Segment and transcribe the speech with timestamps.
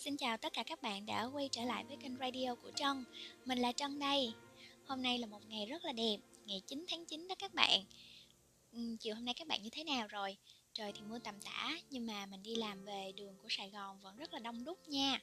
[0.00, 3.04] Xin chào tất cả các bạn đã quay trở lại với kênh radio của Trân.
[3.44, 4.32] Mình là Trân đây.
[4.86, 6.16] Hôm nay là một ngày rất là đẹp,
[6.46, 7.84] Ngày 9 tháng 9 đó các bạn.
[8.72, 10.36] Ừ, chiều hôm nay các bạn như thế nào rồi?
[10.72, 14.00] Trời thì mưa tầm tã, Nhưng mà mình đi làm về đường của Sài Gòn
[14.00, 15.20] vẫn rất là đông đúc nha.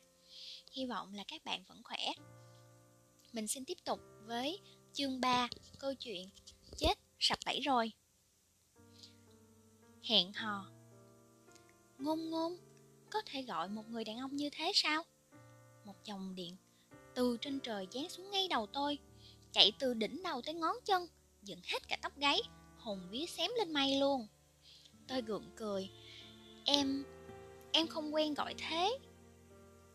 [0.71, 2.11] Hy vọng là các bạn vẫn khỏe.
[3.33, 4.59] Mình xin tiếp tục với
[4.93, 5.47] chương 3
[5.79, 6.29] Câu chuyện
[6.77, 7.91] Chết sập bẫy rồi.
[10.03, 10.65] Hẹn hò.
[11.97, 12.57] Ngôn ngôn
[13.09, 15.03] có thể gọi một người đàn ông như thế sao?
[15.85, 16.57] Một dòng điện
[17.17, 18.97] từ trên trời giáng xuống ngay đầu tôi,
[19.51, 21.07] chạy từ đỉnh đầu tới ngón chân,
[21.43, 22.41] dựng hết cả tóc gáy,
[22.77, 24.27] hồn vía xém lên mây luôn.
[25.07, 25.89] Tôi gượng cười,
[26.65, 27.05] em,
[27.71, 28.97] em không quen gọi thế.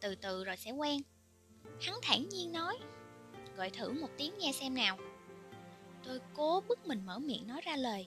[0.01, 1.03] Từ từ rồi sẽ quen.
[1.81, 2.79] Hắn thản nhiên nói,
[3.56, 4.98] gọi thử một tiếng nghe xem nào.
[6.05, 8.06] Tôi cố bức mình mở miệng nói ra lời.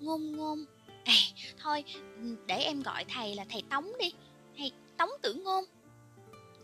[0.00, 0.64] Ngôn ngôn,
[1.04, 1.14] À,
[1.58, 1.84] thôi,
[2.16, 4.12] ừ, để em gọi thầy là thầy Tống đi.
[4.58, 5.64] Hay Tống Tử Ngôn.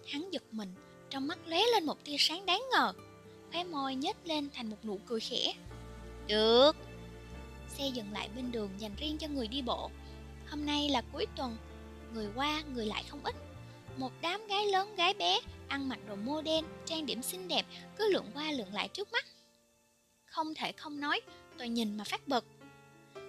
[0.08, 0.74] Hắn giật mình,
[1.10, 2.92] trong mắt lóe lên một tia sáng đáng ngờ.
[3.52, 5.54] Khóe môi nhếch lên thành một nụ cười khẽ.
[6.26, 6.76] Được.
[7.68, 9.90] Xe dừng lại bên đường dành riêng cho người đi bộ.
[10.50, 11.56] Hôm nay là cuối tuần
[12.14, 13.34] Người qua, người lại không ít.
[13.96, 17.66] Một đám gái lớn, gái bé Ăn mặc đồ mô đen, trang điểm xinh đẹp
[17.96, 19.26] Cứ lượn qua lượn lại trước mắt.
[20.24, 21.20] Không thể không nói
[21.58, 22.44] Tôi nhìn mà phát bực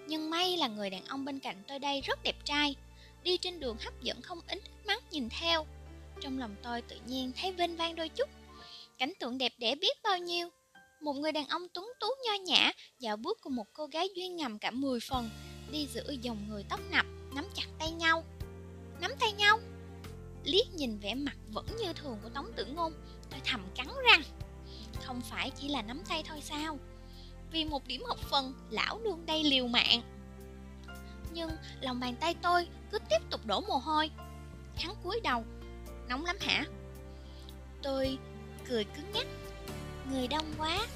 [0.10, 2.76] nhưng may là người đàn ông bên cạnh tôi đây rất đẹp trai.
[3.24, 5.66] Đi trên đường hấp dẫn không ít mắt nhìn theo.
[6.22, 8.30] Trong lòng tôi tự nhiên thấy vinh vang đôi chút.
[8.98, 10.50] Cảnh tượng đẹp đẽ biết bao nhiêu.
[11.02, 14.36] Một người đàn ông tuấn tú nho nhã, Dạo bước cùng một cô gái duyên
[14.36, 15.30] ngầm cả 10 phần,
[15.72, 18.24] Đi giữa dòng người tóc nập, Nắm chặt tay nhau.
[19.02, 19.60] Nắm tay nhau.
[20.44, 22.94] Liếc nhìn vẻ mặt vẫn như thường của Tống Tử Ngôn,
[23.30, 24.22] Tôi thầm cắn răng.
[25.04, 26.80] Không phải chỉ là nắm tay thôi sao?
[27.52, 30.02] Vì một điểm học phần lão nương đây liều mạng.
[31.32, 31.50] Nhưng
[31.82, 34.10] lòng bàn tay tôi cứ tiếp tục đổ mồ hôi.
[34.78, 35.44] Hắn cúi đầu,
[36.10, 36.66] nóng lắm hả?
[37.82, 38.18] Tôi
[38.70, 39.28] cười cứng nhắc.
[40.12, 40.88] Người đông quá,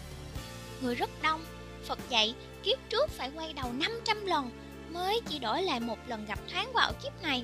[0.81, 1.45] người rất đông.
[1.83, 4.49] Phật dạy, kiếp trước phải quay đầu 500 lần
[4.93, 7.43] mới chỉ đổi lại một lần gặp thoáng qua ở kiếp này.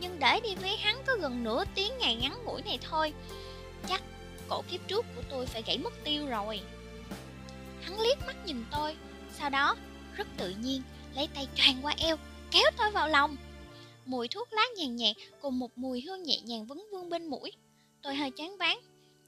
[0.00, 3.12] Nhưng để đi với hắn có gần nửa tiếng ngày ngắn ngủi này thôi,
[3.88, 4.02] chắc
[4.48, 6.60] cổ kiếp trước của tôi phải gãy mất tiêu rồi.
[7.86, 8.96] Hắn liếc mắt nhìn tôi.
[9.38, 9.76] Sau đó,
[10.16, 10.82] rất tự nhiên,
[11.14, 12.16] Lấy tay choàng qua eo,
[12.50, 13.36] Kéo tôi vào lòng.
[14.06, 17.52] Mùi thuốc lá nhàn nhạt Cùng một mùi hương nhẹ nhàng vấn vương bên mũi.
[18.02, 18.76] Tôi hơi chán ván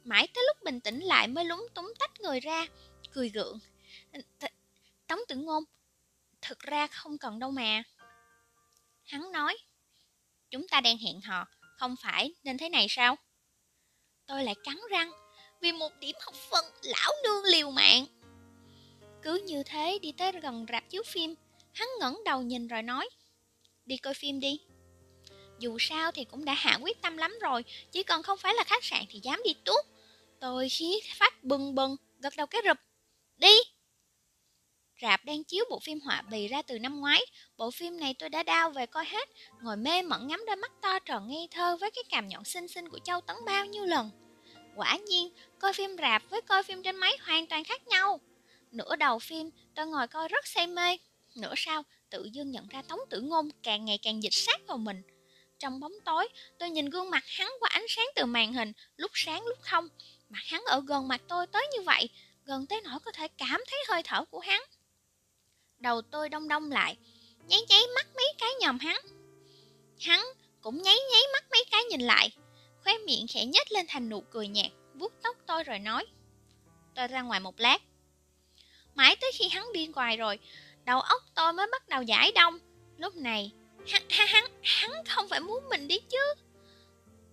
[0.05, 2.67] Mãi tới lúc bình tĩnh lại mới lúng túng tách người ra,
[3.13, 3.59] Cười gượng.
[5.07, 5.65] Tống tử ngôn,
[6.43, 7.83] Thực ra không cần đâu mà.
[9.05, 9.59] Hắn nói,
[10.51, 11.47] Chúng ta đang hẹn hò,
[11.79, 13.17] Không phải nên thế này sao?
[14.27, 15.11] Tôi lại cắn răng,
[15.61, 18.07] Vì một điểm học phần Lão nương liều mạng
[19.23, 21.35] cứ như thế đi tới gần rạp chiếu phim.
[21.73, 23.09] Hắn ngẩng đầu nhìn rồi nói
[23.87, 24.61] Đi coi phim đi.
[25.59, 28.65] Dù sao thì cũng đã hạ quyết tâm lắm rồi Chỉ cần không phải là
[28.65, 29.85] khách sạn thì dám đi tuốt.
[30.41, 32.77] Tôi khí phát bừng bừng Gật đầu cái rụp.
[33.37, 33.57] Đi.
[35.03, 37.21] Rạp đang chiếu bộ phim họa bì ra từ năm ngoái.
[37.57, 39.29] Bộ phim này tôi đã đau về coi hết
[39.63, 42.69] Ngồi mê mẩn ngắm đôi mắt to tròn ngây thơ Với cái cằm nhọn xinh
[42.69, 44.11] xinh của Châu Tấn bao nhiêu lần.
[44.77, 48.21] Quả nhiên, coi phim rạp với coi phim trên máy hoàn toàn khác nhau.
[48.71, 50.97] Nửa đầu phim, tôi ngồi coi rất say mê.
[51.35, 54.79] Nửa sau, tự dưng nhận ra Tống Tử Ngôn càng ngày càng dịch sát vào
[54.79, 55.03] mình.
[55.59, 59.11] Trong bóng tối, tôi nhìn gương mặt hắn qua ánh sáng từ màn hình, lúc
[59.15, 59.89] sáng lúc không.
[60.29, 62.09] Mặt hắn ở gần mặt tôi tới như vậy,
[62.45, 64.61] gần tới nỗi có thể cảm thấy hơi thở của hắn.
[65.79, 66.97] Đầu tôi đông đông lại,
[67.49, 68.97] nháy nháy mắt mấy cái nhòm hắn.
[70.01, 70.21] Hắn
[70.61, 72.31] cũng nháy nháy mắt mấy cái nhìn lại,
[72.85, 76.07] khóe miệng khẽ nhếch lên thành nụ cười nhạt, vuốt tóc tôi rồi nói.
[76.95, 77.79] Tôi ra ngoài một lát.
[78.99, 80.39] Mãi tới khi hắn điên quài rồi
[80.85, 82.59] Đầu óc tôi mới bắt đầu giải đông.
[82.97, 83.53] Lúc này
[83.89, 86.35] hắn, hắn, hắn không phải muốn mình đi chứ.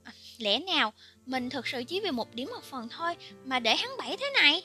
[0.03, 0.93] À, Lẽ nào
[1.25, 3.15] mình thực sự chỉ vì một điểm một phần thôi
[3.45, 4.63] Mà để hắn bẫy thế này?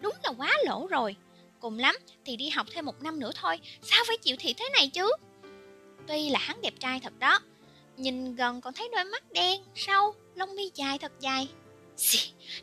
[0.00, 1.16] Đúng là quá lỗ rồi.
[1.60, 4.68] Cùng lắm thì đi học thêm một năm nữa thôi Sao phải chịu thiệt thế
[4.72, 5.12] này chứ?
[6.06, 7.40] Tuy là hắn đẹp trai thật đó
[7.96, 11.48] Nhìn gần còn thấy đôi mắt đen, sâu, lông mi dài thật dài.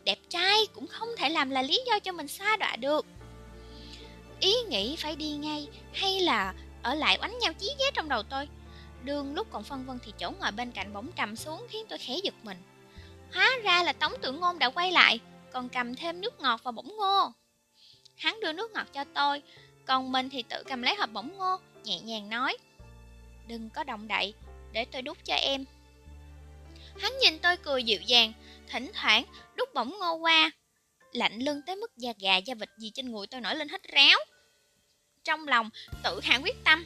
[0.04, 3.06] Đẹp trai cũng không thể làm là lý do cho mình xa đọa được.
[4.40, 6.54] Ý nghĩ phải đi ngay hay là
[6.84, 8.48] ở lại oánh nhau chí ghét trong đầu tôi?
[9.04, 12.00] Đương lúc còn phân vân thì chỗ ngồi bên cạnh bỗng trầm xuống khiến tôi
[12.00, 12.58] khẽ giật mình.
[13.34, 15.20] Hóa ra là Tống Tử Ngôn đã quay lại,
[15.52, 17.32] Còn cầm thêm nước ngọt và bỗng ngô.
[18.16, 19.42] Hắn đưa nước ngọt cho tôi,
[19.86, 22.58] Còn mình thì tự cầm lấy hộp bỗng ngô, Nhẹ nhàng nói,
[23.48, 24.34] Đừng có động đậy,
[24.72, 25.66] Để tôi đút cho em.
[26.98, 28.34] Hắn nhìn tôi cười dịu dàng,
[28.72, 30.52] Thỉnh thoảng đút bỗng ngô qua.
[31.16, 33.84] Lạnh lưng tới mức da gà da vịt gì trên người tôi nổi lên hết
[33.84, 34.20] ráo.
[35.24, 35.70] Trong lòng
[36.04, 36.86] tự hạ quyết tâm.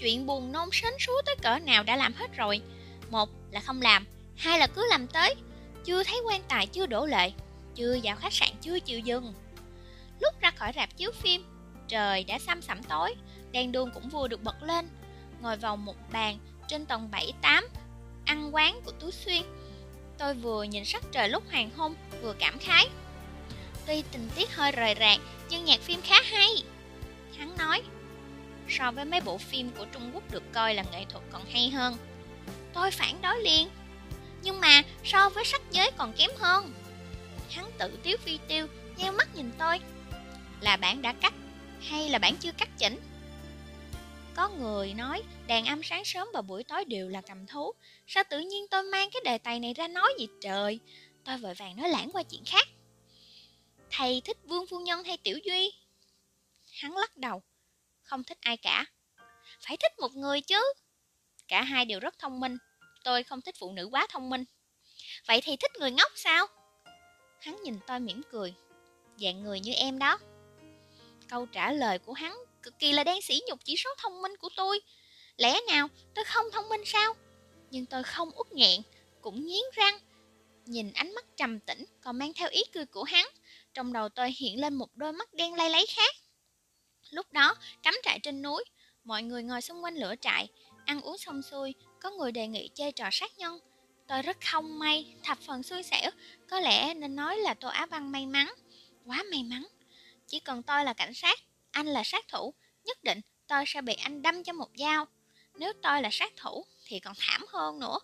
[0.00, 2.60] Chuyện buồn nôn sến súa tới cỡ nào đã làm hết rồi.
[3.10, 5.34] Một là không làm hai là cứ làm tới.
[5.84, 7.30] Chưa thấy quan tài chưa đổ lệ
[7.74, 9.34] chưa vào khách sạn chưa chịu dừng.
[10.20, 11.44] Lúc ra khỏi rạp chiếu phim
[11.88, 13.14] trời đã xăm sẩm tối
[13.52, 14.88] đèn đường cũng vừa được bật lên.
[15.40, 16.38] Ngồi vào một bàn
[16.68, 17.68] trên tầng 7 8
[18.24, 19.42] ăn quán của Tú Xuyên.
[20.18, 22.88] Tôi vừa nhìn sắc trời lúc hoàng hôn, vừa cảm khái.
[23.86, 25.20] Tuy tình tiết hơi rời rạc,
[25.50, 26.48] nhưng nhạc phim khá hay.
[27.38, 27.82] Hắn nói,
[28.68, 31.70] so với mấy bộ phim của Trung Quốc được coi là nghệ thuật còn hay
[31.70, 31.96] hơn.
[32.72, 33.68] Tôi phản đối liền.
[34.42, 36.72] Nhưng mà so với sách giới còn kém hơn.
[37.50, 38.66] Hắn tự tiếu phi tiêu,
[38.96, 39.80] nheo mắt nhìn tôi.
[40.60, 41.34] Là bạn đã cắt
[41.88, 43.00] hay là bạn chưa cắt chỉnh?
[44.36, 47.72] Có người nói đàn âm sáng sớm và buổi tối đều là cầm thú
[48.06, 50.80] Sao tự nhiên tôi mang cái đề tài này ra nói gì trời
[51.24, 52.68] Tôi vội vàng nói lãng qua chuyện khác
[53.96, 55.72] Thầy thích Vương Phu Nhân hay Tiểu Duy
[56.80, 57.42] Hắn lắc đầu
[58.02, 58.86] Không thích ai cả
[59.66, 60.72] Phải thích một người chứ
[61.48, 62.56] Cả hai đều rất thông minh
[63.04, 64.44] Tôi không thích phụ nữ quá thông minh
[65.26, 66.46] Vậy thì thích người ngốc sao
[67.40, 68.54] Hắn nhìn tôi mỉm cười
[69.16, 70.18] Dạng người như em đó
[71.28, 74.36] Câu trả lời của hắn cực kỳ là đang sỉ nhục chỉ số thông minh
[74.36, 74.80] của tôi.
[75.36, 77.14] Lẽ nào tôi không thông minh sao?
[77.70, 78.80] Nhưng tôi không uất nghẹn,
[79.20, 79.98] cũng nghiến răng.
[80.66, 83.26] Nhìn ánh mắt trầm tĩnh còn mang theo ý cười của hắn,
[83.74, 86.14] trong đầu tôi hiện lên một đôi mắt đen lay lấy khác.
[87.10, 88.64] Lúc đó, cắm trại trên núi,
[89.04, 90.48] mọi người ngồi xung quanh lửa trại,
[90.84, 93.58] ăn uống xong xuôi, có người đề nghị chơi trò sát nhân.
[94.08, 96.10] Tôi rất không may, thập phần xui xẻo,
[96.48, 98.54] có lẽ nên nói là Tô Á Văn may mắn.
[99.04, 99.66] Quá may mắn.
[100.26, 101.38] Chỉ cần tôi là cảnh sát,
[101.70, 105.06] anh là sát thủ, nhất định tôi sẽ bị anh đâm cho một dao.
[105.58, 107.98] Nếu tôi là sát thủ thì còn thảm hơn nữa.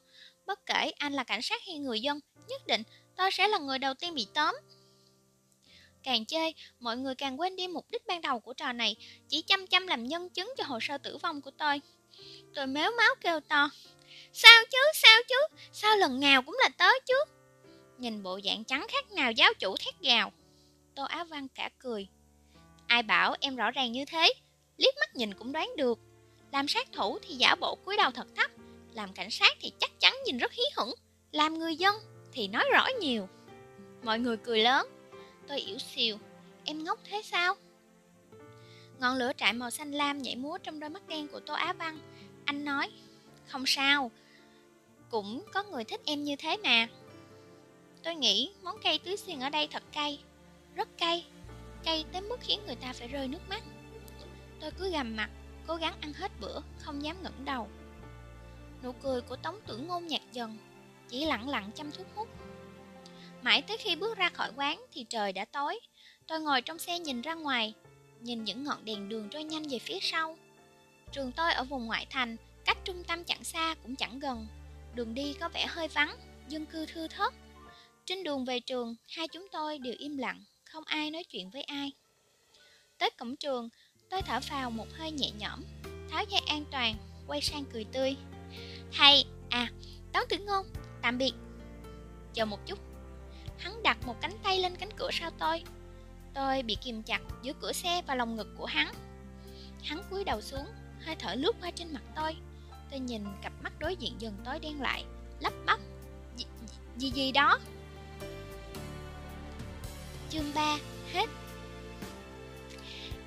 [0.50, 2.82] Bất kể anh là cảnh sát hay người dân, nhất định
[3.16, 4.56] tôi sẽ là người đầu tiên bị tóm.
[6.02, 8.96] Càng chơi, mọi người càng quên đi mục đích ban đầu của trò này,
[9.28, 11.80] chỉ chăm chăm làm nhân chứng cho hồ sơ tử vong của tôi.
[12.54, 13.70] Tôi méo máu kêu to.
[14.32, 15.36] Sao chứ, sao chứ,
[15.72, 17.24] sao lần nào cũng là tới chứ.
[17.98, 20.32] Nhìn bộ dạng trắng khác nào giáo chủ thét gào.
[20.94, 22.06] Tô Á Văn cả cười.
[22.86, 24.32] Ai bảo em rõ ràng như thế
[24.76, 25.98] Liếc mắt nhìn cũng đoán được
[26.52, 28.50] Làm sát thủ thì giả bộ cúi đầu thật thấp
[28.94, 30.94] làm cảnh sát thì chắc chắn nhìn rất hí hửng.
[31.32, 31.96] Làm người dân
[32.32, 33.28] thì nói rõ nhiều.
[34.02, 34.88] Mọi người cười lớn.
[35.48, 36.18] Tôi yếu xìu.
[36.64, 37.54] Em ngốc thế sao?
[38.98, 41.72] Ngọn lửa trại màu xanh lam nhảy múa trong đôi mắt đen của Tô Á
[41.72, 41.98] Văn.
[42.44, 42.90] Anh nói
[43.46, 44.10] Không sao.
[45.10, 46.88] Cũng có người thích em như thế mà.
[48.02, 50.18] Tôi nghĩ món cây tứ xuyên ở đây thật cay
[50.74, 51.26] Rất cay.
[51.84, 53.62] Cay tới mức khiến người ta phải rơi nước mắt.
[54.60, 55.30] Tôi cứ gầm mặt,
[55.66, 57.68] cố gắng ăn hết bữa, không dám ngẩng đầu.
[58.82, 60.58] Nụ cười của Tống Tử Ngôn nhạt dần,
[61.08, 62.28] chỉ lặng lặng chăm thuốc hút.
[63.42, 65.80] Mãi tới khi bước ra khỏi quán thì trời đã tối.
[66.26, 67.74] Tôi ngồi trong xe nhìn ra ngoài,
[68.20, 70.36] nhìn những ngọn đèn đường trôi nhanh về phía sau.
[71.12, 74.46] Trường tôi ở vùng ngoại thành, cách trung tâm chẳng xa cũng chẳng gần.
[74.94, 76.16] Đường đi có vẻ hơi vắng,
[76.48, 77.34] dân cư thưa thớt.
[78.04, 81.62] Trên đường về trường, hai chúng tôi đều im lặng, không ai nói chuyện với
[81.62, 81.92] ai.
[82.98, 83.68] Tới cổng trường,
[84.10, 85.64] tôi thở vào một hơi nhẹ nhõm,
[86.10, 86.94] tháo dây an toàn,
[87.26, 88.16] quay sang cười tươi
[88.92, 89.68] hay à,
[90.12, 90.66] Tống Tử Ngôn,
[91.02, 91.32] tạm biệt.
[92.34, 92.78] Chờ một chút.
[93.58, 95.62] Hắn đặt một cánh tay lên cánh cửa sau tôi.
[96.34, 98.94] Tôi bị kìm chặt giữa cửa xe và lòng ngực của hắn.
[99.84, 100.66] Hắn cúi đầu xuống,
[101.00, 102.36] hơi thở lướt qua trên mặt tôi.
[102.90, 105.04] Tôi nhìn cặp mắt đối diện dần tối đen lại,
[105.40, 105.80] lắp bắp.
[106.36, 106.44] Gì,
[106.96, 107.58] gì gì đó?
[110.30, 110.76] Chương 3
[111.12, 111.26] hết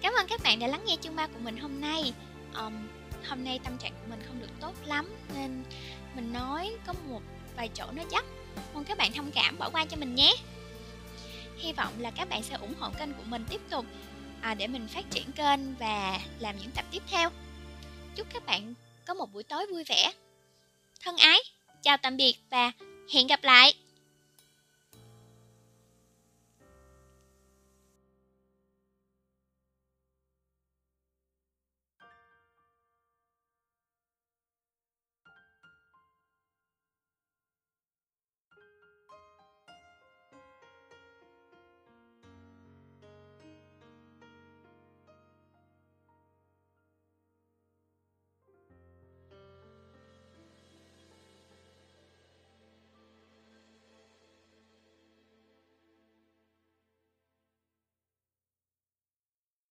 [0.02, 2.14] Cảm ơn các bạn đã lắng nghe chương 3 của mình hôm nay
[2.56, 2.74] um,
[3.28, 5.64] Hôm nay tâm trạng của mình không được tốt lắm Nên
[6.16, 7.22] mình nói có một
[7.56, 8.26] vài chỗ nó dắt.
[8.74, 10.36] Mong các bạn thông cảm bỏ qua cho mình nhé.
[11.58, 13.86] Hy vọng là các bạn sẽ ủng hộ kênh của mình tiếp tục
[14.42, 17.30] à, Để mình phát triển kênh và làm những tập tiếp theo.
[18.16, 18.74] Chúc các bạn
[19.06, 20.12] có một buổi tối vui vẻ.
[21.04, 21.40] Thân ái,
[21.82, 22.72] chào tạm biệt và
[23.14, 23.74] hẹn gặp lại!